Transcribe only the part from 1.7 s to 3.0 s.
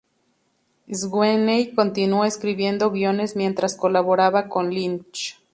continuó escribiendo